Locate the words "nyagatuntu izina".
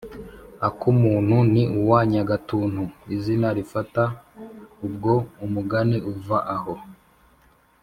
2.11-3.47